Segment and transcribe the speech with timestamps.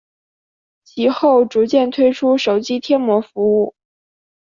[0.83, 3.75] 其后逐渐推出手机贴膜服务。